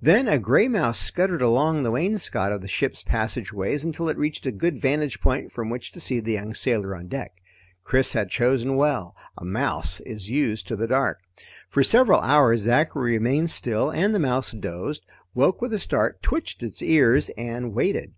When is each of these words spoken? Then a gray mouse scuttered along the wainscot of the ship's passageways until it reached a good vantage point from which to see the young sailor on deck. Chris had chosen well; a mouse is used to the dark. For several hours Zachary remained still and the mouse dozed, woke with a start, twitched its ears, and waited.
Then 0.00 0.28
a 0.28 0.38
gray 0.38 0.68
mouse 0.68 1.00
scuttered 1.00 1.42
along 1.42 1.82
the 1.82 1.90
wainscot 1.90 2.52
of 2.52 2.60
the 2.60 2.68
ship's 2.68 3.02
passageways 3.02 3.82
until 3.82 4.08
it 4.08 4.16
reached 4.16 4.46
a 4.46 4.52
good 4.52 4.78
vantage 4.80 5.20
point 5.20 5.50
from 5.50 5.70
which 5.70 5.90
to 5.90 5.98
see 5.98 6.20
the 6.20 6.34
young 6.34 6.54
sailor 6.54 6.94
on 6.94 7.08
deck. 7.08 7.32
Chris 7.82 8.12
had 8.12 8.30
chosen 8.30 8.76
well; 8.76 9.16
a 9.36 9.44
mouse 9.44 9.98
is 10.02 10.30
used 10.30 10.68
to 10.68 10.76
the 10.76 10.86
dark. 10.86 11.18
For 11.68 11.82
several 11.82 12.20
hours 12.20 12.60
Zachary 12.60 13.14
remained 13.18 13.50
still 13.50 13.90
and 13.90 14.14
the 14.14 14.20
mouse 14.20 14.52
dozed, 14.52 15.04
woke 15.34 15.60
with 15.60 15.72
a 15.72 15.80
start, 15.80 16.22
twitched 16.22 16.62
its 16.62 16.80
ears, 16.80 17.28
and 17.36 17.72
waited. 17.74 18.14